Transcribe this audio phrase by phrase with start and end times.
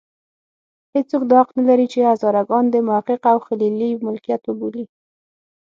[0.93, 4.85] هېڅوک دا حق نه لري چې هزاره ګان د محقق او خلیلي ملکیت وبولي.